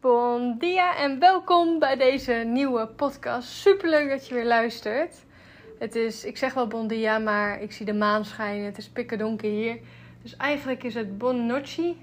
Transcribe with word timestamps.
Bon 0.00 0.58
dia 0.58 0.96
en 0.96 1.18
welkom 1.18 1.78
bij 1.78 1.96
deze 1.96 2.32
nieuwe 2.32 2.86
podcast. 2.86 3.48
Superleuk 3.48 4.08
dat 4.08 4.28
je 4.28 4.34
weer 4.34 4.46
luistert. 4.46 5.14
Het 5.78 5.94
is, 5.94 6.24
ik 6.24 6.36
zeg 6.36 6.54
wel 6.54 6.66
bon 6.66 6.86
dia, 6.86 7.18
maar 7.18 7.62
ik 7.62 7.72
zie 7.72 7.86
de 7.86 7.94
maan 7.94 8.24
schijnen. 8.24 8.64
Het 8.64 8.78
is 8.78 8.88
pikken 8.88 9.18
donker 9.18 9.50
hier. 9.50 9.78
Dus 10.22 10.36
eigenlijk 10.36 10.82
is 10.82 10.94
het 10.94 11.18
bon 11.18 11.46
noche. 11.46 11.94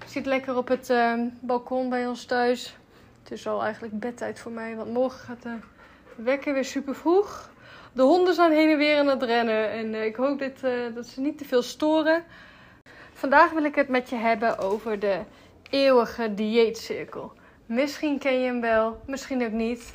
Ik 0.00 0.06
zit 0.06 0.26
lekker 0.26 0.56
op 0.56 0.68
het 0.68 0.90
uh, 0.90 1.12
balkon 1.40 1.88
bij 1.88 2.06
ons 2.06 2.24
thuis. 2.24 2.76
Het 3.22 3.32
is 3.32 3.46
al 3.46 3.62
eigenlijk 3.62 3.98
bedtijd 3.98 4.40
voor 4.40 4.52
mij, 4.52 4.76
want 4.76 4.92
morgen 4.92 5.20
gaat 5.20 5.42
de 5.42 5.56
wekker 6.16 6.54
weer 6.54 6.64
super 6.64 6.94
vroeg. 6.94 7.50
De 7.92 8.02
honden 8.02 8.34
zijn 8.34 8.52
heen 8.52 8.70
en 8.70 8.78
weer 8.78 8.98
aan 8.98 9.08
het 9.08 9.22
rennen 9.22 9.70
en 9.70 9.94
uh, 9.94 10.04
ik 10.04 10.16
hoop 10.16 10.38
dat, 10.38 10.62
uh, 10.64 10.94
dat 10.94 11.06
ze 11.06 11.20
niet 11.20 11.38
te 11.38 11.44
veel 11.44 11.62
storen. 11.62 12.24
Vandaag 13.12 13.50
wil 13.50 13.64
ik 13.64 13.74
het 13.74 13.88
met 13.88 14.08
je 14.08 14.16
hebben 14.16 14.58
over 14.58 14.98
de 14.98 15.20
eeuwige 15.70 16.34
dieetcirkel. 16.34 17.38
Misschien 17.70 18.18
ken 18.18 18.40
je 18.40 18.46
hem 18.46 18.60
wel, 18.60 19.00
misschien 19.06 19.44
ook 19.44 19.52
niet. 19.52 19.92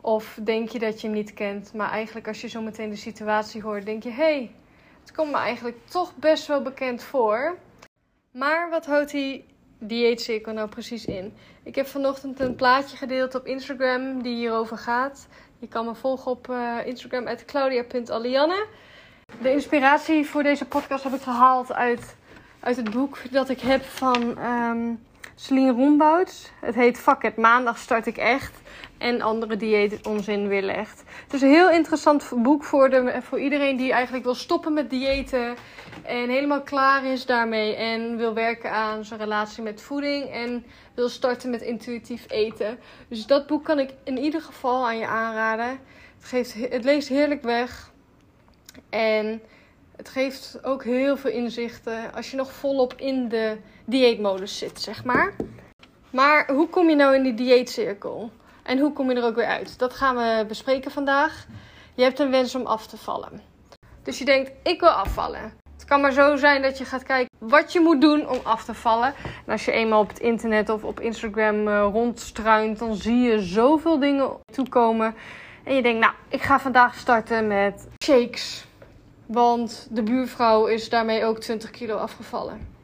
Of 0.00 0.38
denk 0.42 0.68
je 0.68 0.78
dat 0.78 1.00
je 1.00 1.06
hem 1.06 1.16
niet 1.16 1.34
kent. 1.34 1.72
Maar 1.74 1.90
eigenlijk 1.90 2.28
als 2.28 2.40
je 2.40 2.48
zo 2.48 2.62
meteen 2.62 2.90
de 2.90 2.96
situatie 2.96 3.62
hoort, 3.62 3.84
denk 3.84 4.02
je... 4.02 4.10
Hey, 4.10 4.54
het 5.00 5.12
komt 5.12 5.30
me 5.30 5.36
eigenlijk 5.36 5.76
toch 5.86 6.16
best 6.16 6.46
wel 6.46 6.62
bekend 6.62 7.02
voor. 7.02 7.56
Maar 8.32 8.70
wat 8.70 8.86
houdt 8.86 9.10
die 9.10 9.44
dieetcirkel 9.78 10.52
nou 10.52 10.68
precies 10.68 11.04
in? 11.04 11.34
Ik 11.62 11.74
heb 11.74 11.86
vanochtend 11.86 12.40
een 12.40 12.54
plaatje 12.54 12.96
gedeeld 12.96 13.34
op 13.34 13.46
Instagram 13.46 14.22
die 14.22 14.34
hierover 14.34 14.78
gaat. 14.78 15.28
Je 15.58 15.68
kan 15.68 15.84
me 15.84 15.94
volgen 15.94 16.30
op 16.30 16.48
uh, 16.48 16.76
Instagram 16.84 17.36
claudia.alianne. 17.46 18.66
De 19.40 19.50
inspiratie 19.50 20.26
voor 20.26 20.42
deze 20.42 20.64
podcast 20.64 21.04
heb 21.04 21.12
ik 21.12 21.22
gehaald 21.22 21.72
uit, 21.72 22.16
uit 22.60 22.76
het 22.76 22.90
boek 22.90 23.18
dat 23.30 23.48
ik 23.48 23.60
heb 23.60 23.82
van... 23.82 24.38
Um, 24.44 25.06
Celine 25.40 25.72
Rombouts. 25.72 26.50
Het 26.60 26.74
heet 26.74 26.98
Fuck 26.98 27.36
maandag 27.36 27.78
start 27.78 28.06
ik 28.06 28.16
echt. 28.16 28.60
En 28.98 29.20
andere 29.20 29.56
dieet 29.56 30.06
onzin 30.06 30.48
weerlegt. 30.48 31.02
Het 31.22 31.32
is 31.32 31.42
een 31.42 31.48
heel 31.48 31.70
interessant 31.70 32.30
boek 32.36 32.64
voor, 32.64 32.90
de, 32.90 33.18
voor 33.22 33.40
iedereen 33.40 33.76
die 33.76 33.92
eigenlijk 33.92 34.24
wil 34.24 34.34
stoppen 34.34 34.72
met 34.72 34.90
diëten. 34.90 35.56
En 36.02 36.28
helemaal 36.28 36.62
klaar 36.62 37.04
is 37.04 37.26
daarmee. 37.26 37.74
En 37.74 38.16
wil 38.16 38.34
werken 38.34 38.70
aan 38.72 39.04
zijn 39.04 39.20
relatie 39.20 39.62
met 39.62 39.82
voeding. 39.82 40.30
En 40.30 40.64
wil 40.94 41.08
starten 41.08 41.50
met 41.50 41.62
intuïtief 41.62 42.24
eten. 42.28 42.78
Dus 43.08 43.26
dat 43.26 43.46
boek 43.46 43.64
kan 43.64 43.78
ik 43.78 43.90
in 44.04 44.18
ieder 44.18 44.40
geval 44.40 44.86
aan 44.86 44.98
je 44.98 45.06
aanraden. 45.06 45.80
Het, 46.16 46.24
geeft, 46.24 46.54
het 46.54 46.84
leest 46.84 47.08
heerlijk 47.08 47.42
weg. 47.42 47.92
En 48.90 49.42
het 49.98 50.08
geeft 50.08 50.58
ook 50.62 50.84
heel 50.84 51.16
veel 51.16 51.30
inzichten 51.30 52.14
als 52.14 52.30
je 52.30 52.36
nog 52.36 52.52
volop 52.52 52.94
in 52.96 53.28
de 53.28 53.56
dieetmodus 53.84 54.58
zit, 54.58 54.80
zeg 54.80 55.04
maar. 55.04 55.34
Maar 56.10 56.50
hoe 56.50 56.68
kom 56.68 56.88
je 56.88 56.96
nou 56.96 57.14
in 57.14 57.22
die 57.22 57.34
dieetcirkel? 57.34 58.30
En 58.62 58.78
hoe 58.78 58.92
kom 58.92 59.10
je 59.10 59.16
er 59.16 59.24
ook 59.24 59.34
weer 59.34 59.46
uit? 59.46 59.78
Dat 59.78 59.94
gaan 59.94 60.16
we 60.16 60.44
bespreken 60.48 60.90
vandaag. 60.90 61.46
Je 61.94 62.02
hebt 62.02 62.18
een 62.18 62.30
wens 62.30 62.54
om 62.54 62.66
af 62.66 62.86
te 62.86 62.96
vallen. 62.96 63.40
Dus 64.02 64.18
je 64.18 64.24
denkt, 64.24 64.50
ik 64.62 64.80
wil 64.80 64.88
afvallen. 64.88 65.52
Het 65.72 65.84
kan 65.84 66.00
maar 66.00 66.12
zo 66.12 66.36
zijn 66.36 66.62
dat 66.62 66.78
je 66.78 66.84
gaat 66.84 67.02
kijken 67.02 67.36
wat 67.38 67.72
je 67.72 67.80
moet 67.80 68.00
doen 68.00 68.28
om 68.28 68.40
af 68.42 68.64
te 68.64 68.74
vallen. 68.74 69.14
En 69.46 69.52
als 69.52 69.64
je 69.64 69.72
eenmaal 69.72 70.00
op 70.00 70.08
het 70.08 70.18
internet 70.18 70.68
of 70.68 70.84
op 70.84 71.00
Instagram 71.00 71.68
uh, 71.68 71.88
rondstruint, 71.92 72.78
dan 72.78 72.94
zie 72.94 73.18
je 73.18 73.40
zoveel 73.40 73.98
dingen 73.98 74.30
toekomen. 74.52 75.14
En 75.64 75.74
je 75.74 75.82
denkt, 75.82 76.00
nou, 76.00 76.12
ik 76.28 76.42
ga 76.42 76.60
vandaag 76.60 76.94
starten 76.94 77.46
met 77.46 77.88
shakes 78.04 78.67
want 79.28 79.86
de 79.90 80.02
buurvrouw 80.02 80.66
is 80.66 80.88
daarmee 80.88 81.24
ook 81.24 81.38
20 81.38 81.70
kilo 81.70 81.96
afgevallen. 81.96 82.76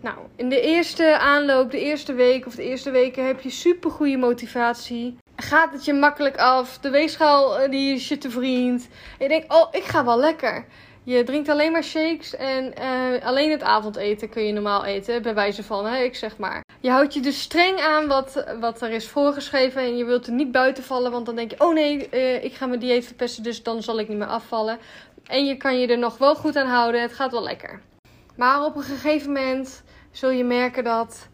Nou, 0.00 0.16
in 0.36 0.48
de 0.48 0.60
eerste 0.60 1.18
aanloop, 1.18 1.70
de 1.70 1.80
eerste 1.80 2.12
week 2.12 2.46
of 2.46 2.54
de 2.54 2.62
eerste 2.62 2.90
weken 2.90 3.26
heb 3.26 3.40
je 3.40 3.50
super 3.50 3.90
goede 3.90 4.16
motivatie. 4.16 5.16
Gaat 5.36 5.72
het 5.72 5.84
je 5.84 5.92
makkelijk 5.92 6.36
af? 6.36 6.78
De 6.78 6.90
weegschaal 6.90 7.58
eh, 7.58 7.70
die 7.70 7.94
is 7.94 8.08
je 8.08 8.18
te 8.18 8.30
vriend. 8.30 8.88
En 9.18 9.24
je 9.24 9.28
denkt, 9.28 9.52
oh, 9.52 9.68
ik 9.70 9.84
ga 9.84 10.04
wel 10.04 10.18
lekker. 10.18 10.66
Je 11.06 11.24
drinkt 11.24 11.48
alleen 11.48 11.72
maar 11.72 11.84
shakes 11.84 12.36
en 12.36 12.74
uh, 12.78 13.26
alleen 13.26 13.50
het 13.50 13.62
avondeten 13.62 14.28
kun 14.28 14.42
je 14.42 14.52
normaal 14.52 14.84
eten, 14.84 15.22
bij 15.22 15.34
wijze 15.34 15.62
van, 15.62 15.86
hè, 15.86 16.02
ik 16.02 16.14
zeg 16.14 16.36
maar. 16.36 16.64
Je 16.80 16.90
houdt 16.90 17.14
je 17.14 17.20
dus 17.20 17.40
streng 17.40 17.80
aan 17.80 18.06
wat, 18.06 18.44
wat 18.60 18.82
er 18.82 18.90
is 18.90 19.08
voorgeschreven 19.08 19.82
en 19.82 19.96
je 19.96 20.04
wilt 20.04 20.26
er 20.26 20.32
niet 20.32 20.52
buiten 20.52 20.84
vallen, 20.84 21.12
want 21.12 21.26
dan 21.26 21.36
denk 21.36 21.50
je, 21.50 21.60
oh 21.60 21.74
nee, 21.74 22.08
uh, 22.12 22.44
ik 22.44 22.54
ga 22.54 22.66
mijn 22.66 22.80
dieet 22.80 23.04
verpesten, 23.04 23.42
dus 23.42 23.62
dan 23.62 23.82
zal 23.82 23.98
ik 23.98 24.08
niet 24.08 24.18
meer 24.18 24.26
afvallen. 24.26 24.78
En 25.26 25.46
je 25.46 25.56
kan 25.56 25.78
je 25.80 25.86
er 25.86 25.98
nog 25.98 26.18
wel 26.18 26.34
goed 26.34 26.56
aan 26.56 26.66
houden. 26.66 27.00
Het 27.02 27.12
gaat 27.12 27.30
wel 27.30 27.42
lekker. 27.42 27.80
Maar 28.36 28.64
op 28.64 28.76
een 28.76 28.82
gegeven 28.82 29.32
moment 29.32 29.82
zul 30.10 30.30
je 30.30 30.44
merken 30.44 30.84
dat, 30.84 31.28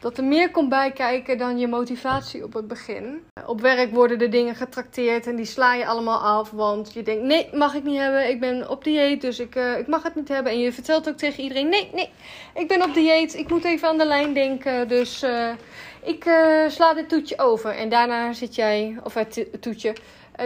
dat 0.00 0.18
er 0.18 0.24
meer 0.24 0.50
komt 0.50 0.68
bijkijken 0.68 1.38
dan 1.38 1.58
je 1.58 1.68
motivatie 1.68 2.44
op 2.44 2.52
het 2.52 2.68
begin. 2.68 3.24
Op 3.46 3.60
werk 3.60 3.94
worden 3.94 4.18
de 4.18 4.28
dingen 4.28 4.54
getrakteerd 4.54 5.26
en 5.26 5.36
die 5.36 5.44
sla 5.44 5.74
je 5.74 5.86
allemaal 5.86 6.18
af. 6.18 6.50
Want 6.50 6.92
je 6.92 7.02
denkt, 7.02 7.22
nee, 7.22 7.48
mag 7.52 7.74
ik 7.74 7.84
niet 7.84 7.98
hebben. 7.98 8.28
Ik 8.28 8.40
ben 8.40 8.70
op 8.70 8.84
dieet, 8.84 9.20
dus 9.20 9.38
ik, 9.38 9.54
uh, 9.54 9.78
ik 9.78 9.86
mag 9.86 10.02
het 10.02 10.14
niet 10.14 10.28
hebben. 10.28 10.52
En 10.52 10.58
je 10.58 10.72
vertelt 10.72 11.08
ook 11.08 11.16
tegen 11.16 11.42
iedereen, 11.42 11.68
nee, 11.68 11.90
nee, 11.92 12.10
ik 12.54 12.68
ben 12.68 12.82
op 12.82 12.94
dieet. 12.94 13.34
Ik 13.34 13.48
moet 13.48 13.64
even 13.64 13.88
aan 13.88 13.98
de 13.98 14.06
lijn 14.06 14.32
denken. 14.32 14.88
Dus 14.88 15.22
uh, 15.22 15.50
ik 16.02 16.24
uh, 16.24 16.68
sla 16.68 16.94
dit 16.94 17.08
toetje 17.08 17.38
over. 17.38 17.70
En 17.70 17.88
daarna 17.88 18.32
zit 18.32 18.54
jij, 18.54 18.98
of 19.04 19.14
het 19.14 19.46
toetje, 19.60 19.94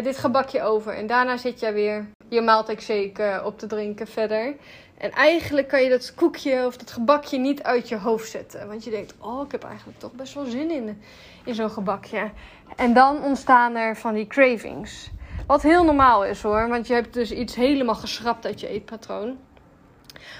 dit 0.02 0.18
gebakje 0.18 0.62
over. 0.62 0.92
En 0.92 1.06
daarna 1.06 1.36
zit 1.36 1.60
jij 1.60 1.72
weer 1.72 2.06
je 2.30 2.40
maaltijdshake 2.40 3.22
uh, 3.22 3.46
op 3.46 3.58
te 3.58 3.66
drinken 3.66 4.06
verder. 4.06 4.54
En 4.98 5.10
eigenlijk 5.10 5.68
kan 5.68 5.82
je 5.82 5.88
dat 5.88 6.14
koekje 6.14 6.66
of 6.66 6.76
dat 6.76 6.90
gebakje 6.90 7.38
niet 7.38 7.62
uit 7.62 7.88
je 7.88 7.96
hoofd 7.96 8.30
zetten. 8.30 8.68
Want 8.68 8.84
je 8.84 8.90
denkt, 8.90 9.14
oh, 9.18 9.44
ik 9.44 9.52
heb 9.52 9.64
eigenlijk 9.64 9.98
toch 9.98 10.12
best 10.12 10.34
wel 10.34 10.44
zin 10.44 10.70
in, 10.70 11.02
in 11.44 11.54
zo'n 11.54 11.70
gebakje. 11.70 12.30
En 12.76 12.92
dan 12.92 13.22
ontstaan 13.22 13.76
er 13.76 13.96
van 13.96 14.14
die 14.14 14.26
cravings. 14.26 15.10
Wat 15.46 15.62
heel 15.62 15.84
normaal 15.84 16.24
is 16.24 16.42
hoor, 16.42 16.68
want 16.68 16.86
je 16.86 16.94
hebt 16.94 17.14
dus 17.14 17.32
iets 17.32 17.54
helemaal 17.54 17.94
geschrapt 17.94 18.46
uit 18.46 18.60
je 18.60 18.68
eetpatroon. 18.68 19.38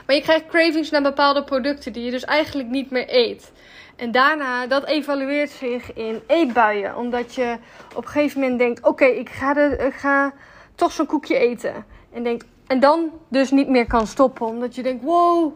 Maar 0.06 0.16
je 0.16 0.22
krijgt 0.22 0.46
cravings 0.46 0.90
naar 0.90 1.02
bepaalde 1.02 1.44
producten 1.44 1.92
die 1.92 2.04
je 2.04 2.10
dus 2.10 2.24
eigenlijk 2.24 2.68
niet 2.68 2.90
meer 2.90 3.06
eet. 3.08 3.52
En 3.96 4.10
daarna, 4.10 4.66
dat 4.66 4.84
evalueert 4.84 5.50
zich 5.50 5.92
in 5.92 6.22
eetbuien. 6.26 6.96
Omdat 6.96 7.34
je 7.34 7.56
op 7.94 8.04
een 8.04 8.10
gegeven 8.10 8.40
moment 8.40 8.58
denkt, 8.58 8.86
oké, 8.86 9.04
ik 9.04 9.28
ga, 9.28 9.54
de, 9.54 9.76
ik 9.86 9.94
ga 9.94 10.32
toch 10.74 10.92
zo'n 10.92 11.06
koekje 11.06 11.36
eten. 11.36 11.84
En, 12.12 12.22
denkt, 12.22 12.46
en 12.66 12.80
dan 12.80 13.10
dus 13.28 13.50
niet 13.50 13.68
meer 13.68 13.86
kan 13.86 14.06
stoppen. 14.06 14.46
Omdat 14.46 14.74
je 14.74 14.82
denkt, 14.82 15.04
wow, 15.04 15.52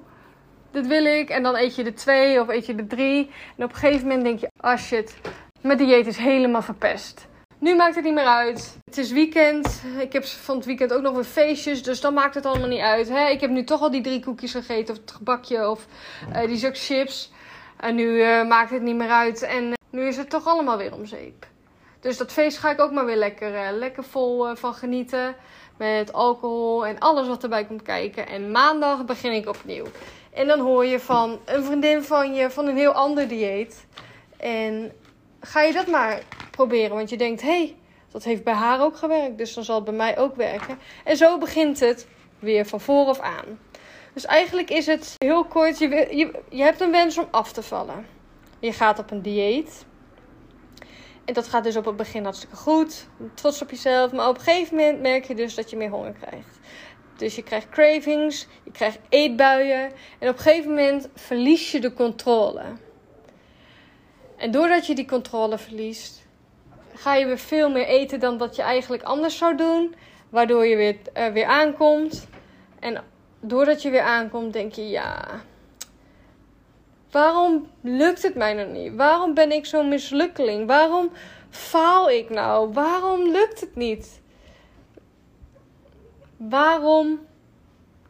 dit 0.70 0.86
wil 0.86 1.04
ik. 1.04 1.28
En 1.28 1.42
dan 1.42 1.56
eet 1.56 1.76
je 1.76 1.84
de 1.84 1.94
twee 1.94 2.40
of 2.40 2.48
eet 2.48 2.66
je 2.66 2.74
de 2.74 2.86
drie. 2.86 3.30
En 3.56 3.64
op 3.64 3.70
een 3.70 3.76
gegeven 3.76 4.06
moment 4.06 4.24
denk 4.24 4.38
je, 4.38 4.50
ah 4.56 4.78
shit, 4.78 5.16
mijn 5.60 5.78
dieet 5.78 6.06
is 6.06 6.16
helemaal 6.16 6.62
verpest. 6.62 7.26
Nu 7.58 7.74
maakt 7.74 7.94
het 7.94 8.04
niet 8.04 8.14
meer 8.14 8.24
uit. 8.24 8.76
Het 8.84 8.98
is 8.98 9.12
weekend. 9.12 9.82
Ik 9.98 10.12
heb 10.12 10.24
van 10.24 10.56
het 10.56 10.64
weekend 10.64 10.92
ook 10.92 11.02
nog 11.02 11.14
weer 11.14 11.24
feestjes. 11.24 11.82
Dus 11.82 12.00
dan 12.00 12.14
maakt 12.14 12.34
het 12.34 12.46
allemaal 12.46 12.68
niet 12.68 12.80
uit. 12.80 13.08
Hè? 13.08 13.28
Ik 13.28 13.40
heb 13.40 13.50
nu 13.50 13.64
toch 13.64 13.80
al 13.80 13.90
die 13.90 14.00
drie 14.00 14.20
koekjes 14.20 14.52
gegeten. 14.52 14.94
Of 14.94 15.00
het 15.00 15.10
gebakje. 15.10 15.70
Of 15.70 15.86
uh, 16.32 16.46
die 16.46 16.56
zak 16.56 16.78
chips. 16.78 17.32
En 17.76 17.94
nu 17.94 18.04
uh, 18.04 18.48
maakt 18.48 18.70
het 18.70 18.82
niet 18.82 18.96
meer 18.96 19.10
uit. 19.10 19.42
En 19.42 19.64
uh, 19.64 19.72
nu 19.90 20.06
is 20.06 20.16
het 20.16 20.30
toch 20.30 20.46
allemaal 20.46 20.76
weer 20.76 20.94
om 20.94 21.06
zeep. 21.06 21.46
Dus 22.04 22.16
dat 22.16 22.32
feest 22.32 22.58
ga 22.58 22.70
ik 22.70 22.80
ook 22.80 22.92
maar 22.92 23.04
weer 23.04 23.16
lekker, 23.16 23.54
uh, 23.54 23.68
lekker 23.72 24.04
vol 24.04 24.50
uh, 24.50 24.56
van 24.56 24.74
genieten. 24.74 25.36
Met 25.76 26.12
alcohol 26.12 26.86
en 26.86 26.98
alles 26.98 27.28
wat 27.28 27.42
erbij 27.42 27.64
komt 27.64 27.82
kijken. 27.82 28.26
En 28.26 28.50
maandag 28.50 29.04
begin 29.04 29.32
ik 29.32 29.48
opnieuw. 29.48 29.84
En 30.32 30.46
dan 30.46 30.60
hoor 30.60 30.84
je 30.86 31.00
van 31.00 31.38
een 31.44 31.64
vriendin 31.64 32.02
van 32.02 32.34
je 32.34 32.50
van 32.50 32.66
een 32.66 32.76
heel 32.76 32.92
ander 32.92 33.28
dieet. 33.28 33.86
En 34.36 34.92
ga 35.40 35.62
je 35.62 35.72
dat 35.72 35.86
maar 35.86 36.22
proberen. 36.50 36.96
Want 36.96 37.10
je 37.10 37.16
denkt, 37.16 37.42
hé, 37.42 37.48
hey, 37.48 37.76
dat 38.10 38.24
heeft 38.24 38.44
bij 38.44 38.54
haar 38.54 38.82
ook 38.82 38.96
gewerkt. 38.96 39.38
Dus 39.38 39.54
dan 39.54 39.64
zal 39.64 39.74
het 39.74 39.84
bij 39.84 39.94
mij 39.94 40.18
ook 40.18 40.36
werken. 40.36 40.78
En 41.04 41.16
zo 41.16 41.38
begint 41.38 41.80
het 41.80 42.06
weer 42.38 42.66
van 42.66 42.80
vooraf 42.80 43.20
aan. 43.20 43.58
Dus 44.12 44.24
eigenlijk 44.24 44.70
is 44.70 44.86
het 44.86 45.14
heel 45.18 45.44
kort. 45.44 45.78
Je, 45.78 46.32
je 46.48 46.62
hebt 46.62 46.80
een 46.80 46.90
wens 46.90 47.18
om 47.18 47.28
af 47.30 47.52
te 47.52 47.62
vallen. 47.62 48.06
Je 48.58 48.72
gaat 48.72 48.98
op 48.98 49.10
een 49.10 49.22
dieet. 49.22 49.84
En 51.24 51.34
dat 51.34 51.48
gaat 51.48 51.64
dus 51.64 51.76
op 51.76 51.84
het 51.84 51.96
begin 51.96 52.22
hartstikke 52.22 52.56
goed. 52.56 53.06
Trots 53.34 53.62
op 53.62 53.70
jezelf. 53.70 54.12
Maar 54.12 54.28
op 54.28 54.36
een 54.36 54.42
gegeven 54.42 54.76
moment 54.76 55.00
merk 55.00 55.24
je 55.24 55.34
dus 55.34 55.54
dat 55.54 55.70
je 55.70 55.76
meer 55.76 55.90
honger 55.90 56.12
krijgt. 56.12 56.58
Dus 57.16 57.36
je 57.36 57.42
krijgt 57.42 57.68
cravings, 57.68 58.46
je 58.62 58.70
krijgt 58.70 58.98
eetbuien. 59.08 59.92
En 60.18 60.28
op 60.28 60.36
een 60.36 60.42
gegeven 60.42 60.70
moment 60.70 61.08
verlies 61.14 61.72
je 61.72 61.80
de 61.80 61.92
controle. 61.92 62.62
En 64.36 64.50
doordat 64.50 64.86
je 64.86 64.94
die 64.94 65.06
controle 65.06 65.58
verliest, 65.58 66.26
ga 66.94 67.14
je 67.14 67.26
weer 67.26 67.38
veel 67.38 67.70
meer 67.70 67.86
eten 67.86 68.20
dan 68.20 68.38
dat 68.38 68.56
je 68.56 68.62
eigenlijk 68.62 69.02
anders 69.02 69.36
zou 69.38 69.56
doen. 69.56 69.94
Waardoor 70.28 70.66
je 70.66 70.76
weer, 70.76 70.96
uh, 71.16 71.26
weer 71.26 71.46
aankomt. 71.46 72.26
En 72.80 73.04
doordat 73.40 73.82
je 73.82 73.90
weer 73.90 74.02
aankomt, 74.02 74.52
denk 74.52 74.72
je 74.72 74.88
ja 74.88 75.42
Waarom 77.14 77.70
lukt 77.80 78.22
het 78.22 78.34
mij 78.34 78.54
nog 78.54 78.68
niet? 78.68 78.94
Waarom 78.94 79.34
ben 79.34 79.52
ik 79.52 79.66
zo'n 79.66 79.88
mislukkeling? 79.88 80.66
Waarom 80.66 81.10
faal 81.50 82.10
ik 82.10 82.30
nou? 82.30 82.72
Waarom 82.72 83.22
lukt 83.22 83.60
het 83.60 83.76
niet? 83.76 84.20
Waarom 86.36 87.26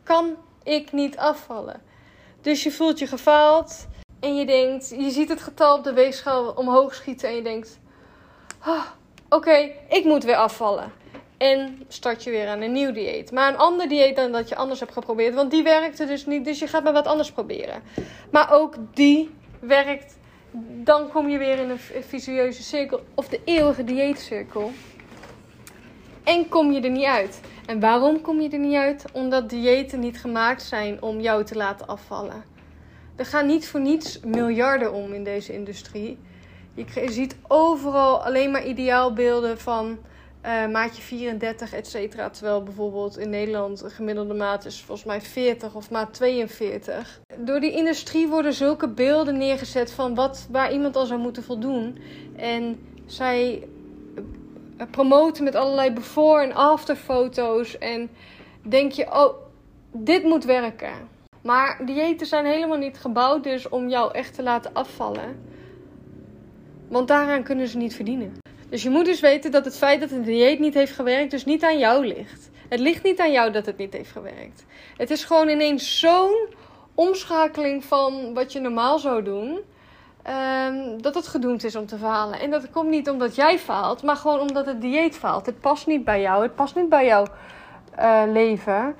kan 0.03 0.37
ik 0.63 0.93
niet 0.93 1.17
afvallen? 1.17 1.83
Dus 2.41 2.63
je 2.63 2.71
voelt 2.71 2.99
je 2.99 3.07
gefaald 3.07 3.87
En 4.21 4.37
je 4.37 4.47
denkt, 4.47 4.89
je 4.89 5.11
ziet 5.11 5.29
het 5.29 5.43
getal 5.43 5.77
op 5.77 5.85
de 5.85 5.93
weegschaal 5.93 6.51
omhoog 6.51 6.95
schieten 6.95 7.29
en 7.29 7.35
je 7.35 7.43
denkt, 7.43 7.79
oh, 8.67 8.85
oké, 9.29 9.71
ik 9.89 10.05
moet 10.05 10.25
weer 10.25 10.37
afvallen. 10.37 10.93
En 11.37 11.83
start 11.89 12.25
je 12.25 12.31
weer 12.31 12.49
aan 12.49 12.61
een 12.61 12.73
nieuw 12.73 12.93
dieet. 12.93 13.33
Maar 13.33 13.49
een 13.49 13.59
ander 13.59 13.89
dieet 13.89 14.17
dan 14.17 14.33
dat 14.33 14.49
je 14.49 14.57
anders 14.57 14.81
hebt 14.81 14.93
geprobeerd. 14.93 15.35
Want 15.35 15.51
die 15.51 15.63
werkte 15.63 16.07
dus 16.07 16.27
niet. 16.27 16.45
Dus 16.45 16.59
je 16.59 16.67
gaat 16.67 16.85
maar 16.85 16.93
wat 16.93 17.07
anders 17.07 17.33
proberen. 17.33 17.83
Maar 18.31 18.53
ook 18.53 18.75
die 18.95 19.31
werkt. 19.61 20.17
Dan 20.83 21.09
kom 21.09 21.29
je 21.29 21.39
weer 21.39 21.59
in 21.59 21.71
een 21.71 22.05
visueuze 22.09 22.63
cirkel. 22.63 23.01
Of 23.15 23.29
de 23.29 23.41
eeuwige 23.45 23.85
dieetcirkel. 23.85 24.73
En 26.25 26.49
kom 26.49 26.73
je 26.73 26.81
er 26.81 26.91
niet 26.91 27.05
uit. 27.05 27.41
En 27.67 27.81
waarom 27.81 28.21
kom 28.21 28.41
je 28.41 28.49
er 28.49 28.59
niet 28.59 28.75
uit? 28.75 29.05
Omdat 29.13 29.51
diëten 29.51 30.01
niet 30.01 30.21
gemaakt 30.21 30.63
zijn 30.63 31.03
om 31.03 31.21
jou 31.21 31.45
te 31.45 31.55
laten 31.55 31.87
afvallen. 31.87 32.45
Er 33.17 33.27
gaan 33.27 33.47
niet 33.47 33.69
voor 33.69 33.81
niets 33.81 34.21
miljarden 34.21 34.93
om 34.93 35.13
in 35.13 35.25
deze 35.25 35.53
industrie. 35.53 36.19
Je 36.75 37.11
ziet 37.11 37.37
overal 37.49 38.25
alleen 38.25 38.51
maar 38.51 38.67
ideaalbeelden 38.67 39.59
van 39.59 39.99
uh, 40.45 40.67
maatje 40.67 41.03
34, 41.03 41.73
et 41.73 41.87
cetera. 41.87 42.31
Terwijl 42.31 42.63
bijvoorbeeld 42.63 43.19
in 43.19 43.31
Nederland 43.31 43.83
een 43.83 43.91
gemiddelde 43.91 44.35
maat 44.35 44.65
is 44.65 44.83
volgens 44.83 45.07
mij 45.07 45.21
40 45.21 45.75
of 45.75 45.91
maat 45.91 46.15
42. 46.15 47.21
Door 47.39 47.61
die 47.61 47.73
industrie 47.73 48.29
worden 48.29 48.53
zulke 48.53 48.89
beelden 48.89 49.37
neergezet 49.37 49.91
van 49.91 50.15
wat, 50.15 50.47
waar 50.51 50.73
iemand 50.73 50.97
al 50.97 51.07
zou 51.07 51.21
moeten 51.21 51.43
voldoen. 51.43 51.99
En 52.37 52.87
zij 53.07 53.69
eh, 54.77 54.87
promoten 54.91 55.45
met 55.45 55.55
allerlei 55.55 55.93
before- 55.93 56.43
en 56.43 56.53
after 56.53 56.97
foto's. 56.97 57.79
En 57.79 58.11
denk 58.63 58.93
je, 58.93 59.13
oh, 59.13 59.35
dit 59.93 60.23
moet 60.23 60.45
werken. 60.45 60.93
Maar 61.43 61.87
diëten 61.87 62.27
zijn 62.27 62.45
helemaal 62.45 62.79
niet 62.79 62.99
gebouwd 62.99 63.45
dus 63.45 63.69
om 63.69 63.89
jou 63.89 64.13
echt 64.13 64.35
te 64.35 64.43
laten 64.43 64.73
afvallen. 64.73 65.53
Want 66.89 67.09
daaraan 67.09 67.43
kunnen 67.43 67.69
ze 67.69 67.77
niet 67.77 67.95
verdienen. 67.95 68.44
Dus 68.75 68.83
je 68.83 68.91
moet 68.91 69.05
dus 69.05 69.21
weten 69.21 69.51
dat 69.51 69.65
het 69.65 69.77
feit 69.77 70.01
dat 70.01 70.11
een 70.11 70.23
dieet 70.23 70.59
niet 70.59 70.75
heeft 70.75 70.93
gewerkt, 70.93 71.31
dus 71.31 71.45
niet 71.45 71.65
aan 71.65 71.79
jou 71.79 72.07
ligt. 72.07 72.51
Het 72.69 72.81
ligt 72.81 73.03
niet 73.03 73.21
aan 73.21 73.33
jou 73.33 73.53
dat 73.53 73.67
het 73.67 73.77
niet 73.77 73.93
heeft 73.93 74.11
gewerkt. 74.11 74.65
Het 74.97 75.11
is 75.11 75.25
gewoon 75.25 75.49
ineens 75.49 75.99
zo'n 75.99 76.49
omschakeling 76.95 77.85
van 77.85 78.35
wat 78.35 78.53
je 78.53 78.61
normaal 78.61 78.99
zou 78.99 79.23
doen. 79.23 79.59
Um, 80.67 81.03
dat 81.03 81.15
het 81.15 81.27
gedoemd 81.27 81.65
is 81.65 81.77
om 81.77 81.87
te 81.87 81.99
falen. 81.99 82.41
En 82.41 82.51
dat 82.51 82.71
komt 82.71 82.91
niet 82.91 83.09
omdat 83.09 83.35
jij 83.35 83.59
faalt, 83.59 84.03
maar 84.03 84.17
gewoon 84.17 84.41
omdat 84.41 84.67
het 84.67 84.81
dieet 84.81 85.17
faalt. 85.17 85.47
Het 85.47 85.61
past 85.61 85.87
niet 85.87 86.05
bij 86.05 86.21
jou, 86.21 86.43
het 86.43 86.55
past 86.55 86.75
niet 86.75 86.89
bij 86.89 87.07
jouw 87.07 87.27
uh, 87.99 88.23
leven. 88.33 88.97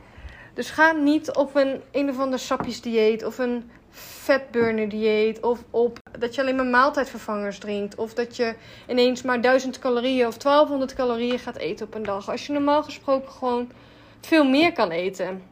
Dus 0.55 0.71
ga 0.71 0.93
niet 0.93 1.37
op 1.37 1.55
een 1.55 1.83
een 1.93 2.11
of 2.11 2.19
ander 2.19 2.39
sapjesdieet 2.39 3.25
of 3.25 3.39
een 3.39 3.71
vetburner 3.95 4.89
dieet. 4.89 5.41
Of 5.41 5.65
op 5.71 5.99
dat 6.19 6.35
je 6.35 6.41
alleen 6.41 6.57
maar 6.57 6.67
maaltijdvervangers 6.67 7.59
drinkt. 7.59 7.95
Of 7.95 8.15
dat 8.15 8.37
je 8.37 8.55
ineens 8.89 9.23
maar 9.23 9.41
1000 9.41 9.79
calorieën 9.79 10.27
of 10.27 10.37
1200 10.37 10.95
calorieën 10.95 11.39
gaat 11.39 11.57
eten 11.57 11.87
op 11.87 11.95
een 11.95 12.03
dag. 12.03 12.31
Als 12.31 12.47
je 12.47 12.53
normaal 12.53 12.83
gesproken 12.83 13.31
gewoon 13.31 13.71
veel 14.21 14.45
meer 14.45 14.73
kan 14.73 14.91
eten. 14.91 15.43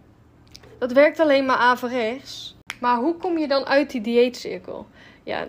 Dat 0.79 0.93
werkt 0.93 1.21
alleen 1.21 1.47
maar 1.47 1.57
averechts. 1.57 2.57
Maar 2.81 2.97
hoe 2.97 3.17
kom 3.17 3.39
je 3.39 3.49
dan 3.49 3.67
uit 3.67 3.91
die 3.91 4.01
dieetcirkel? 4.01 4.87
Ja, 5.23 5.47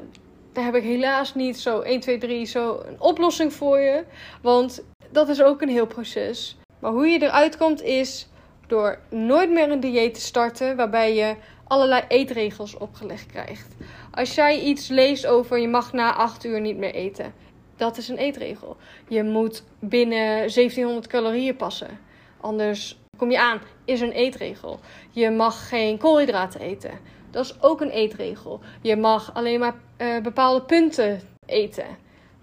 daar 0.54 0.64
heb 0.64 0.76
ik 0.76 0.84
helaas 0.84 1.36
niet 1.36 1.60
zo 1.60 1.80
1, 1.80 2.00
2, 2.00 2.18
3 2.18 2.46
zo 2.46 2.84
een 2.86 3.02
oplossing 3.02 3.54
voor 3.54 3.80
je. 3.80 4.04
Want 4.42 4.84
dat 5.12 5.30
is 5.30 5.42
ook 5.42 5.62
een 5.62 5.70
heel 5.70 5.88
proces. 5.88 6.58
Maar 6.80 6.92
hoe 6.92 7.08
je 7.08 7.22
eruit 7.22 7.58
komt 7.58 7.82
is 7.82 8.28
door 8.68 9.00
nooit 9.10 9.50
meer 9.50 9.72
een 9.72 9.80
dieet 9.80 10.14
te 10.14 10.22
starten 10.22 10.76
waarbij 10.76 11.16
je 11.16 11.36
allerlei 11.68 12.04
eetregels 12.08 12.78
opgelegd 12.78 13.26
krijgt. 13.26 13.76
Als 14.12 14.36
jij 14.36 14.60
iets 14.60 14.88
leest 14.88 15.26
over 15.26 15.60
je 15.60 15.68
mag 15.68 15.94
na 15.94 16.14
8 16.14 16.46
uur 16.46 16.62
niet 16.62 16.78
meer 16.78 16.94
eten, 16.94 17.34
dat 17.76 17.98
is 17.98 18.08
een 18.08 18.18
eetregel. 18.18 18.78
Je 19.08 19.24
moet 19.24 19.64
binnen 19.80 20.38
1700 20.38 21.08
calorieën 21.08 21.56
passen. 21.56 22.00
Anders 22.42 23.00
kom 23.18 23.32
je 23.32 23.40
aan, 23.40 23.62
is 23.86 24.02
een 24.02 24.12
eetregel. 24.12 24.80
Je 25.12 25.32
mag 25.32 25.68
geen 25.68 25.98
koolhydraten 25.98 26.62
eten. 26.62 27.00
Dat 27.32 27.46
is 27.46 27.62
ook 27.62 27.82
een 27.82 27.90
eetregel. 27.90 28.60
Je 28.82 28.96
mag 28.96 29.34
alleen 29.34 29.60
maar 29.60 29.76
uh, 29.98 30.22
bepaalde 30.22 30.62
punten 30.62 31.22
eten. 31.46 31.86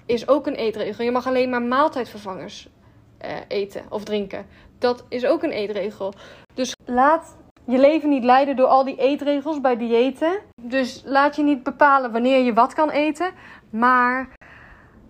Is 0.07 0.29
ook 0.29 0.47
een 0.47 0.55
eetregel. 0.55 1.05
Je 1.05 1.11
mag 1.11 1.27
alleen 1.27 1.51
maar 1.51 1.63
maaltijdvervangers 1.63 2.69
uh, 3.25 3.31
eten 3.49 3.83
of 3.89 4.05
drinken. 4.05 4.47
Dat 4.79 5.05
is 5.09 5.27
ook 5.27 5.43
een 5.43 5.51
eetregel. 5.51 6.13
Dus 6.55 6.75
laat 6.85 7.37
je 7.71 7.79
leven 7.79 8.09
niet 8.09 8.25
leiden 8.25 8.57
door 8.57 8.67
al 8.67 8.85
die 8.85 8.97
eetregels 8.97 9.61
bij 9.61 9.77
diëten. 9.77 10.39
Dus 10.63 11.03
laat 11.05 11.37
je 11.37 11.43
niet 11.43 11.63
bepalen 11.63 12.13
wanneer 12.13 12.45
je 12.45 12.53
wat 12.53 12.75
kan 12.75 12.91
eten. 12.91 13.33
Maar 13.71 14.29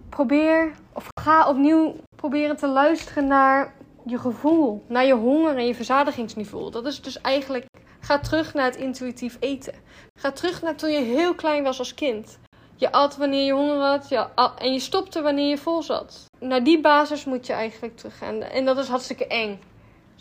probeer 0.08 0.72
of 0.94 1.08
ga 1.20 1.48
opnieuw 1.48 1.96
proberen 2.16 2.56
te 2.56 2.68
luisteren 2.68 3.26
naar 3.26 3.74
je 4.06 4.18
gevoel, 4.18 4.84
naar 4.86 5.06
je 5.06 5.14
honger 5.14 5.56
en 5.56 5.66
je 5.66 5.74
verzadigingsniveau. 5.74 6.70
Dat 6.70 6.86
is 6.86 7.02
dus 7.02 7.20
eigenlijk. 7.20 7.66
Ga 8.00 8.18
terug 8.18 8.54
naar 8.54 8.64
het 8.64 8.76
intuïtief 8.76 9.36
eten. 9.40 9.74
Ga 10.14 10.30
terug 10.30 10.62
naar 10.62 10.74
toen 10.74 10.90
je 10.90 11.00
heel 11.00 11.34
klein 11.34 11.62
was 11.62 11.78
als 11.78 11.94
kind. 11.94 12.38
Je 12.76 12.92
at 12.92 13.16
wanneer 13.16 13.44
je 13.44 13.52
honger 13.52 13.76
had 13.76 14.08
ja, 14.08 14.32
en 14.58 14.72
je 14.72 14.78
stopte 14.78 15.22
wanneer 15.22 15.48
je 15.48 15.58
vol 15.58 15.82
zat. 15.82 16.26
Naar 16.38 16.64
die 16.64 16.80
basis 16.80 17.24
moet 17.24 17.46
je 17.46 17.52
eigenlijk 17.52 17.96
teruggaan. 17.96 18.42
En 18.42 18.64
dat 18.64 18.78
is 18.78 18.88
hartstikke 18.88 19.26
eng. 19.26 19.60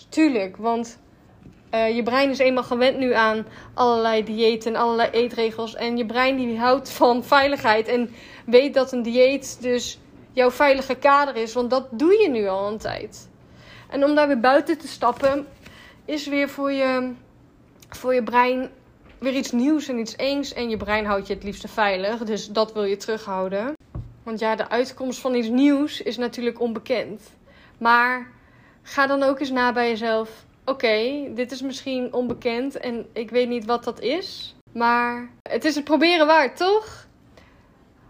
Tuurlijk, 0.10 0.58
want 0.58 1.00
uh, 1.74 1.96
je 1.96 2.04
brein 2.04 2.30
is 2.30 2.40
eenmaal 2.40 2.64
gewend 2.64 2.98
nu 2.98 3.14
aan 3.14 3.46
allerlei 3.74 4.24
diëten 4.24 4.74
en 4.74 4.82
allerlei 4.82 5.10
eetregels. 5.10 5.76
En 5.76 5.98
je 5.98 6.06
brein 6.06 6.36
die 6.36 6.60
houdt 6.60 6.90
van 6.90 7.24
veiligheid 7.24 7.88
en 7.88 8.14
weet 8.46 8.74
dat 8.74 8.92
een 8.92 9.02
dieet 9.02 9.58
dus 9.62 10.00
jouw 10.34 10.52
veilige 10.52 10.96
kader 10.96 11.36
is. 11.36 11.54
Want 11.54 11.70
dat 11.70 11.88
doe 11.92 12.22
je 12.22 12.30
nu 12.30 12.48
al 12.48 12.68
een 12.68 12.78
tijd. 12.78 13.30
En 13.90 14.04
om 14.04 14.16
daar 14.16 14.28
weer 14.28 14.40
buiten 14.40 14.78
te 14.78 14.88
stappen 14.88 15.48
is 16.06 16.28
weer 16.28 16.50
voor 16.50 16.72
je, 16.72 17.12
voor 17.90 18.14
je 18.14 18.24
brein 18.24 18.70
weer 19.20 19.34
iets 19.34 19.52
nieuws 19.52 19.88
en 19.88 20.00
iets 20.00 20.16
engs. 20.16 20.54
En 20.54 20.70
je 20.70 20.78
brein 20.78 21.06
houdt 21.06 21.28
je 21.28 21.34
het 21.34 21.44
liefste 21.44 21.68
veilig. 21.68 22.24
Dus 22.24 22.48
dat 22.48 22.74
wil 22.74 22.84
je 22.84 22.98
terughouden. 22.98 23.74
Want 24.24 24.40
ja, 24.40 24.56
de 24.56 24.70
uitkomst 24.70 25.20
van 25.20 25.36
iets 25.36 25.50
nieuws 25.50 26.02
is 26.02 26.18
natuurlijk 26.18 26.60
onbekend. 26.60 27.22
Maar 27.78 28.32
ga 28.82 29.08
dan 29.08 29.24
ook 29.24 29.40
eens 29.40 29.52
na 29.52 29.74
bij 29.74 29.90
jezelf 29.90 30.46
oké, 30.70 31.28
dit 31.34 31.52
is 31.52 31.62
misschien 31.62 32.14
onbekend 32.14 32.78
en 32.78 33.06
ik 33.14 33.30
weet 33.30 33.48
niet 33.48 33.66
wat 33.66 33.84
dat 33.84 34.00
is. 34.00 34.56
Maar 34.74 35.30
het 35.50 35.66
is 35.66 35.76
het 35.76 35.84
proberen 35.84 36.28
waard, 36.28 36.58
toch? 36.58 37.08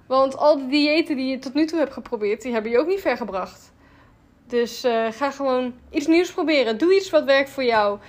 Want 0.08 0.38
al 0.38 0.58
die 0.58 0.68
diëten 0.68 1.16
die 1.16 1.30
je 1.30 1.40
tot 1.40 1.54
nu 1.54 1.66
toe 1.66 1.80
hebt 1.80 1.94
geprobeerd, 1.94 2.42
die 2.42 2.52
hebben 2.52 2.72
je 2.72 2.80
ook 2.80 2.88
niet 2.88 3.02
ver 3.02 3.18
gebracht. 3.18 3.72
Dus 4.48 4.86
uh, 4.86 5.12
ga 5.12 5.32
gewoon 5.32 5.74
iets 5.90 6.08
nieuws 6.08 6.32
proberen. 6.32 6.78
Doe 6.78 6.96
iets 6.96 7.10
wat 7.10 7.24
werkt 7.24 7.50
voor 7.50 7.64
jou. 7.64 8.00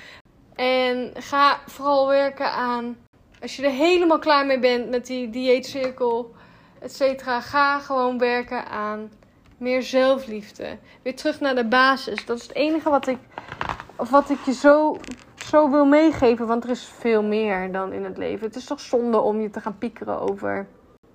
En 0.54 1.12
ga 1.14 1.58
vooral 1.66 2.08
werken 2.08 2.52
aan, 2.52 2.96
als 3.40 3.56
je 3.56 3.64
er 3.64 3.70
helemaal 3.70 4.18
klaar 4.18 4.46
mee 4.46 4.58
bent 4.58 4.90
met 4.90 5.06
die 5.06 5.30
dieetcirkel, 5.30 6.34
et 6.78 6.92
cetera, 6.94 7.40
ga 7.40 7.78
gewoon 7.78 8.18
werken 8.18 8.66
aan 8.66 9.12
meer 9.58 9.82
zelfliefde. 9.82 10.78
Weer 11.02 11.16
terug 11.16 11.40
naar 11.40 11.54
de 11.54 11.66
basis. 11.66 12.24
Dat 12.24 12.36
is 12.36 12.42
het 12.42 12.54
enige 12.54 12.90
wat 12.90 13.06
ik 13.06 13.18
of 14.00 14.10
wat 14.10 14.30
ik 14.30 14.44
je 14.44 14.52
zo, 14.52 14.96
zo 15.36 15.70
wil 15.70 15.84
meegeven. 15.84 16.46
Want 16.46 16.64
er 16.64 16.70
is 16.70 16.84
veel 16.98 17.22
meer 17.22 17.72
dan 17.72 17.92
in 17.92 18.04
het 18.04 18.16
leven. 18.16 18.46
Het 18.46 18.56
is 18.56 18.64
toch 18.64 18.80
zonde 18.80 19.20
om 19.20 19.40
je 19.40 19.50
te 19.50 19.60
gaan 19.60 19.78
piekeren 19.78 20.20
over, 20.20 20.66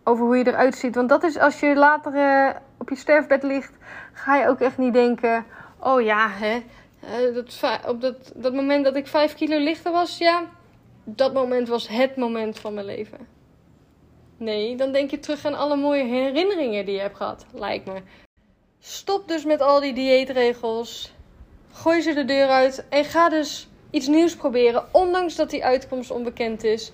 over 0.04 0.26
hoe 0.26 0.38
je 0.38 0.48
eruit 0.48 0.76
ziet. 0.76 0.96
Want 0.96 1.10
dat 1.10 1.24
is 1.24 1.38
als 1.38 1.60
je 1.60 1.76
later 1.76 2.14
uh, 2.14 2.56
op 2.78 2.90
je 2.90 2.96
sterfbed 2.96 3.44
ligt, 3.44 3.78
ga 4.14 4.36
je 4.36 4.48
ook 4.48 4.60
echt 4.60 4.78
niet 4.78 4.94
denken: 4.94 5.46
oh 5.80 6.02
ja, 6.02 6.30
hè. 6.30 6.64
Uh, 7.04 7.36
dat, 7.36 7.80
op 7.88 8.02
dat, 8.02 8.32
dat 8.36 8.54
moment 8.54 8.84
dat 8.84 8.96
ik 8.96 9.08
5 9.08 9.34
kilo 9.34 9.58
lichter 9.58 9.92
was, 9.92 10.18
ja, 10.18 10.44
dat 11.04 11.34
moment 11.34 11.68
was 11.68 11.88
het 11.88 12.16
moment 12.16 12.60
van 12.60 12.74
mijn 12.74 12.86
leven. 12.86 13.28
Nee, 14.38 14.76
dan 14.76 14.92
denk 14.92 15.10
je 15.10 15.20
terug 15.20 15.46
aan 15.46 15.56
alle 15.56 15.76
mooie 15.76 16.04
herinneringen 16.04 16.86
die 16.86 16.96
je 16.96 17.02
hebt 17.02 17.18
gehad, 17.18 17.46
lijkt 17.54 17.86
me. 17.86 18.02
Stop 18.80 19.28
dus 19.28 19.46
met 19.46 19.62
al 19.62 19.80
die 19.80 19.94
dieetregels. 19.94 21.15
Gooi 21.76 22.02
ze 22.02 22.14
de 22.14 22.26
deur 22.26 22.48
uit 22.48 22.86
en 22.90 23.06
ga 23.06 23.30
dus 23.30 23.68
iets 23.90 24.08
nieuws 24.08 24.36
proberen, 24.36 24.86
ondanks 24.92 25.36
dat 25.36 25.50
die 25.50 25.66
uitkomst 25.66 26.12
onbekend 26.12 26.64
is. 26.64 26.92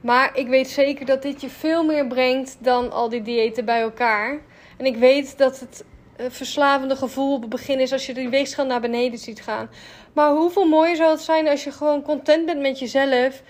Maar 0.00 0.36
ik 0.36 0.48
weet 0.48 0.68
zeker 0.68 1.06
dat 1.06 1.22
dit 1.22 1.40
je 1.40 1.48
veel 1.48 1.84
meer 1.84 2.06
brengt 2.06 2.56
dan 2.60 2.92
al 2.92 3.08
die 3.08 3.22
diëten 3.22 3.64
bij 3.64 3.80
elkaar. 3.80 4.40
En 4.76 4.86
ik 4.86 4.96
weet 4.96 5.38
dat 5.38 5.60
het 5.60 5.84
verslavende 6.28 6.96
gevoel 6.96 7.34
op 7.34 7.40
het 7.40 7.50
begin 7.50 7.80
is 7.80 7.92
als 7.92 8.06
je 8.06 8.14
die 8.14 8.28
weegschaal 8.28 8.66
naar 8.66 8.80
beneden 8.80 9.18
ziet 9.18 9.42
gaan. 9.42 9.70
Maar 10.12 10.30
hoeveel 10.30 10.68
mooier 10.68 10.96
zou 10.96 11.10
het 11.10 11.20
zijn 11.20 11.48
als 11.48 11.64
je 11.64 11.72
gewoon 11.72 12.02
content 12.02 12.46
bent 12.46 12.60
met 12.60 12.78
jezelf, 12.78 13.42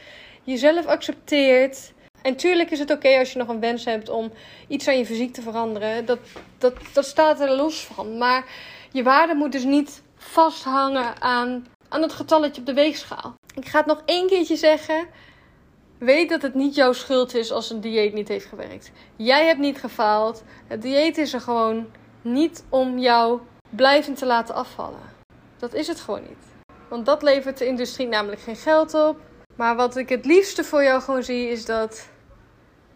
jezelf 0.42 0.86
accepteert. 0.86 1.92
En 2.22 2.36
tuurlijk 2.36 2.70
is 2.70 2.78
het 2.78 2.90
oké 2.90 3.18
als 3.18 3.32
je 3.32 3.38
nog 3.38 3.48
een 3.48 3.60
wens 3.60 3.84
hebt 3.84 4.08
om 4.08 4.32
iets 4.68 4.88
aan 4.88 4.98
je 4.98 5.06
fysiek 5.06 5.32
te 5.32 5.42
veranderen. 5.42 6.06
Dat, 6.06 6.18
dat, 6.58 6.74
dat 6.92 7.04
staat 7.04 7.40
er 7.40 7.50
los 7.50 7.84
van. 7.84 8.18
Maar 8.18 8.44
je 8.92 9.02
waarde 9.02 9.34
moet 9.34 9.52
dus 9.52 9.64
niet 9.64 10.02
vasthangen 10.24 11.22
aan, 11.22 11.66
aan 11.88 12.02
het 12.02 12.12
getalletje 12.12 12.60
op 12.60 12.66
de 12.66 12.74
weegschaal. 12.74 13.34
Ik 13.54 13.66
ga 13.66 13.78
het 13.78 13.86
nog 13.86 14.02
één 14.04 14.26
keertje 14.26 14.56
zeggen. 14.56 15.06
weet 15.98 16.28
dat 16.28 16.42
het 16.42 16.54
niet 16.54 16.74
jouw 16.74 16.92
schuld 16.92 17.34
is 17.34 17.52
als 17.52 17.70
een 17.70 17.80
dieet 17.80 18.14
niet 18.14 18.28
heeft 18.28 18.46
gewerkt. 18.46 18.90
Jij 19.16 19.46
hebt 19.46 19.60
niet 19.60 19.78
gefaald. 19.78 20.42
Het 20.66 20.82
dieet 20.82 21.18
is 21.18 21.32
er 21.32 21.40
gewoon 21.40 21.86
niet 22.22 22.64
om 22.68 22.98
jou 22.98 23.40
blijvend 23.70 24.18
te 24.18 24.26
laten 24.26 24.54
afvallen. 24.54 25.12
Dat 25.58 25.74
is 25.74 25.88
het 25.88 26.00
gewoon 26.00 26.22
niet. 26.22 26.44
Want 26.88 27.06
dat 27.06 27.22
levert 27.22 27.58
de 27.58 27.66
industrie 27.66 28.06
namelijk 28.06 28.40
geen 28.40 28.56
geld 28.56 28.94
op. 28.94 29.16
Maar 29.56 29.76
wat 29.76 29.96
ik 29.96 30.08
het 30.08 30.24
liefste 30.24 30.64
voor 30.64 30.82
jou 30.82 31.00
gewoon 31.00 31.22
zie 31.22 31.48
is 31.48 31.64
dat 31.64 32.08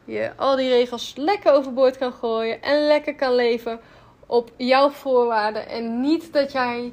je 0.04 0.32
al 0.36 0.56
die 0.56 0.68
regels 0.68 1.12
lekker 1.16 1.52
overboord 1.52 1.98
kan 1.98 2.12
gooien 2.12 2.62
en 2.62 2.86
lekker 2.86 3.14
kan 3.14 3.34
leven 3.34 3.80
op 4.26 4.50
jouw 4.56 4.90
voorwaarden. 4.90 5.68
En 5.68 6.00
niet 6.00 6.32
dat 6.32 6.52
jij 6.52 6.92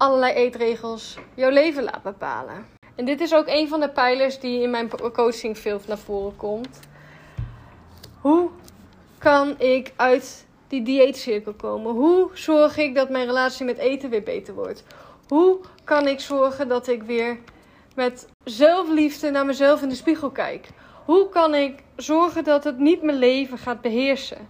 allerlei 0.00 0.32
eetregels 0.32 1.18
jouw 1.34 1.50
leven 1.50 1.82
laat 1.82 2.02
bepalen. 2.02 2.66
En 2.94 3.04
dit 3.04 3.20
is 3.20 3.34
ook 3.34 3.46
een 3.46 3.68
van 3.68 3.80
de 3.80 3.88
pijlers 3.88 4.38
die 4.38 4.62
in 4.62 4.70
mijn 4.70 4.90
coaching 5.12 5.58
veel 5.58 5.80
naar 5.86 5.98
voren 5.98 6.36
komt. 6.36 6.80
Hoe 8.20 8.50
kan 9.18 9.58
ik 9.58 9.92
uit 9.96 10.46
die 10.68 10.82
dieetcirkel 10.82 11.52
komen? 11.52 11.92
Hoe 11.92 12.30
zorg 12.32 12.76
ik 12.76 12.94
dat 12.94 13.10
mijn 13.10 13.26
relatie 13.26 13.64
met 13.64 13.78
eten 13.78 14.10
weer 14.10 14.22
beter 14.22 14.54
wordt? 14.54 14.84
Hoe 15.28 15.60
kan 15.84 16.08
ik 16.08 16.20
zorgen 16.20 16.68
dat 16.68 16.88
ik 16.88 17.02
weer 17.02 17.38
met 17.94 18.28
zelfliefde 18.44 19.30
naar 19.30 19.46
mezelf 19.46 19.82
in 19.82 19.88
de 19.88 19.94
spiegel 19.94 20.30
kijk? 20.30 20.68
Hoe 21.04 21.28
kan 21.28 21.54
ik 21.54 21.82
zorgen 21.96 22.44
dat 22.44 22.64
het 22.64 22.78
niet 22.78 23.02
mijn 23.02 23.18
leven 23.18 23.58
gaat 23.58 23.80
beheersen? 23.80 24.48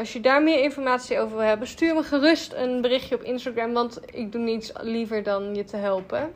Als 0.00 0.12
je 0.12 0.20
daar 0.20 0.42
meer 0.42 0.62
informatie 0.62 1.18
over 1.18 1.36
wil 1.36 1.46
hebben, 1.46 1.68
stuur 1.68 1.94
me 1.94 2.02
gerust 2.02 2.52
een 2.52 2.80
berichtje 2.80 3.14
op 3.14 3.22
Instagram, 3.22 3.72
want 3.72 4.00
ik 4.12 4.32
doe 4.32 4.40
niets 4.40 4.72
liever 4.80 5.22
dan 5.22 5.54
je 5.54 5.64
te 5.64 5.76
helpen. 5.76 6.32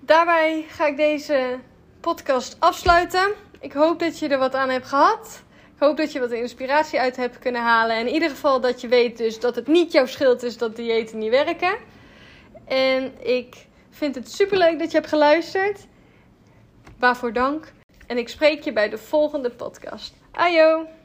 Daarbij 0.00 0.64
ga 0.68 0.86
ik 0.86 0.96
deze 0.96 1.58
podcast 2.00 2.56
afsluiten. 2.58 3.32
Ik 3.60 3.72
hoop 3.72 3.98
dat 3.98 4.18
je 4.18 4.28
er 4.28 4.38
wat 4.38 4.54
aan 4.54 4.68
hebt 4.68 4.86
gehad. 4.86 5.42
Ik 5.74 5.82
hoop 5.82 5.96
dat 5.96 6.12
je 6.12 6.20
wat 6.20 6.30
inspiratie 6.30 7.00
uit 7.00 7.16
hebt 7.16 7.38
kunnen 7.38 7.62
halen. 7.62 7.96
En 7.96 8.06
in 8.06 8.12
ieder 8.12 8.30
geval 8.30 8.60
dat 8.60 8.80
je 8.80 8.88
weet 8.88 9.18
dus 9.18 9.40
dat 9.40 9.54
het 9.54 9.66
niet 9.66 9.92
jouw 9.92 10.06
schuld 10.06 10.42
is 10.42 10.58
dat 10.58 10.76
diëten 10.76 11.18
niet 11.18 11.30
werken. 11.30 11.76
En 12.64 13.26
ik 13.26 13.66
vind 13.90 14.14
het 14.14 14.32
superleuk 14.32 14.78
dat 14.78 14.90
je 14.90 14.96
hebt 14.96 15.10
geluisterd. 15.10 15.86
Waarvoor 16.98 17.32
dank. 17.32 17.72
En 18.06 18.18
ik 18.18 18.28
spreek 18.28 18.62
je 18.62 18.72
bij 18.72 18.88
de 18.88 18.98
volgende 18.98 19.50
podcast. 19.50 20.14
Ajo! 20.32 20.97